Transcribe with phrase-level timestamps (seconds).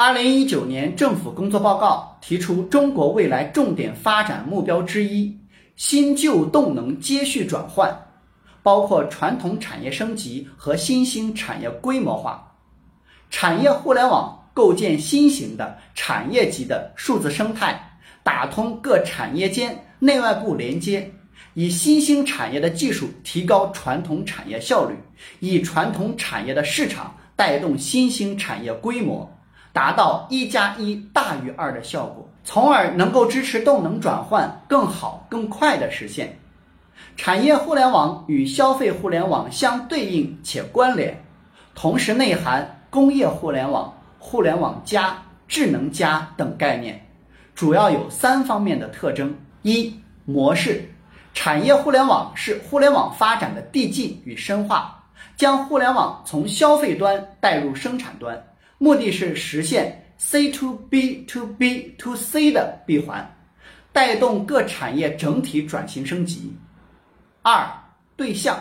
[0.00, 5.36] 二零一九年政府工作报告提出，中国未来重点发展目标之一，
[5.74, 7.92] 新旧动能接续转换，
[8.62, 12.48] 包括传统产业升级和新兴产业规模化，
[13.28, 21.10] 产业互联网构建新型的产业级的数字生态，打通各产业间内外部连接，
[21.54, 24.94] 以新兴产业的技术提高传统产业效率，
[25.40, 29.28] 以传统产业的市场带动新兴产业规模。
[29.72, 36.38] 达到一加一大于二的效果，从而能够支持动能转换更好、更快的实现。
[37.16, 41.24] 产业互联网与消费互联网相对应且关联，
[41.74, 47.06] 同时内含工业互联网、互联网加、智能加等概念，
[47.54, 50.90] 主要有三方面的特征：一、模式，
[51.34, 55.04] 产业互联网是互联网发展的递进与深化，
[55.36, 58.44] 将互联网从消费端带入生产端。
[58.78, 63.36] 目的是实现 C to B to B to C 的闭环，
[63.92, 66.56] 带动各产业整体转型升级。
[67.42, 67.68] 二、
[68.16, 68.56] 对象，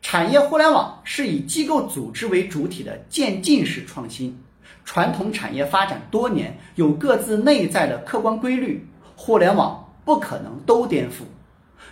[0.00, 4.36] 产业互联网是以机构组织为主体的渐进式创新。
[4.84, 11.24] 传统产业发展多年，有各自内在的客观规律，互联网不可能都颠覆。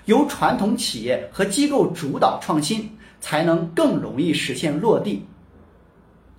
[0.05, 2.89] 由传统企业和机构主导创新，
[3.20, 5.27] 才能更容易实现落地。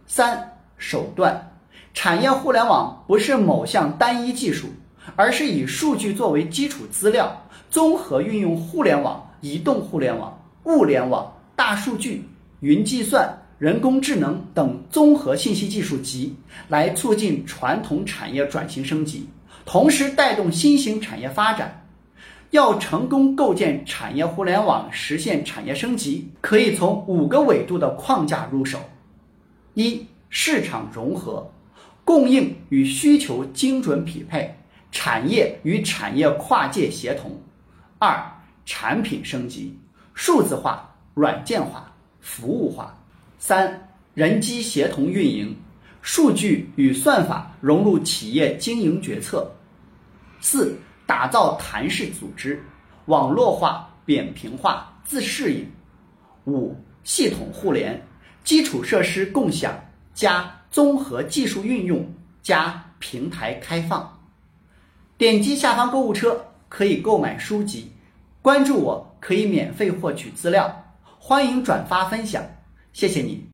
[0.05, 0.53] 三。
[0.77, 1.51] 手段，
[1.93, 4.67] 产业互联网不是某项单一技术，
[5.15, 7.35] 而是以数据作为基础资料，
[7.69, 12.23] 综合运用互联网、移动互联网、物联网、大数据、
[12.59, 16.35] 云计算、人工智能等综合信息技术集，
[16.67, 19.27] 来促进传统产业转型升级，
[19.65, 21.83] 同时带动新型产业发展。
[22.51, 28.79] 要成功构建产业互联网，实现产业升级，可以从五个维度的框架入手：
[29.73, 30.05] 一。
[30.29, 31.49] 市场融合，
[32.03, 34.53] 供应与需求精准匹配，
[34.91, 37.31] 产业与产业跨界协同。
[37.99, 38.23] 二、
[38.65, 39.77] 产品升级，
[40.13, 42.95] 数字化、软件化、服务化。
[43.39, 45.55] 三、人机协同运营，
[46.01, 49.49] 数据与算法融入企业经营决策。
[50.39, 52.61] 四、打造弹式组织，
[53.05, 55.65] 网络化、扁平化、自适应。
[56.45, 58.05] 五、系统互联，
[58.43, 59.73] 基础设施共享。
[60.17, 62.11] 加综合技术运用，
[62.41, 64.19] 加平台开放。
[65.15, 67.91] 点击下方购物车可以购买书籍，
[68.41, 70.95] 关注我可以免费获取资料。
[71.19, 72.43] 欢迎转发分享，
[72.93, 73.45] 谢谢你。